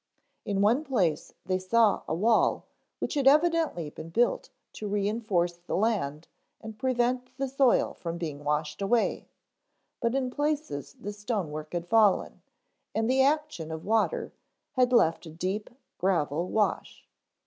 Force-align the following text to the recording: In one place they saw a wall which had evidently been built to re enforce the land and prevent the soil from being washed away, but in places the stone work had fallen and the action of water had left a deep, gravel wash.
In 0.45 0.61
one 0.61 0.83
place 0.83 1.31
they 1.45 1.59
saw 1.59 2.01
a 2.07 2.15
wall 2.15 2.65
which 2.97 3.13
had 3.13 3.27
evidently 3.27 3.91
been 3.91 4.09
built 4.09 4.49
to 4.73 4.87
re 4.87 5.07
enforce 5.07 5.57
the 5.57 5.75
land 5.77 6.27
and 6.59 6.75
prevent 6.79 7.37
the 7.37 7.47
soil 7.47 7.93
from 7.93 8.17
being 8.17 8.43
washed 8.43 8.81
away, 8.81 9.27
but 9.99 10.15
in 10.15 10.31
places 10.31 10.95
the 10.99 11.13
stone 11.13 11.51
work 11.51 11.73
had 11.73 11.87
fallen 11.87 12.41
and 12.95 13.07
the 13.07 13.21
action 13.21 13.69
of 13.71 13.85
water 13.85 14.33
had 14.71 14.91
left 14.91 15.27
a 15.27 15.29
deep, 15.29 15.69
gravel 15.99 16.47
wash. 16.47 17.05